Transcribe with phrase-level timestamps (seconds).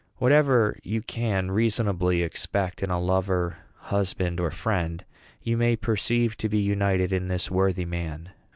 [0.15, 5.05] Whatever you can reasonably expect in a lover, husband, or friend,
[5.43, 8.31] you may perceive to be united in this worthy man.